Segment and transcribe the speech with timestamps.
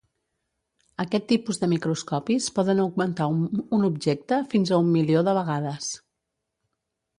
[1.03, 3.29] Aquest tipus de microscopis poden augmentar
[3.81, 5.95] un objecte fins a un milió de vegades.